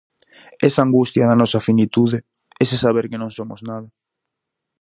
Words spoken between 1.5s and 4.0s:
finitude, ese saber que non somos nada...